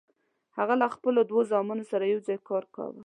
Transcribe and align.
هغه 0.57 0.73
له 0.81 0.87
خپلو 0.95 1.19
دوو 1.29 1.41
زامنو 1.51 1.83
سره 1.91 2.03
یوځای 2.13 2.37
کار 2.49 2.63
کاوه. 2.75 2.99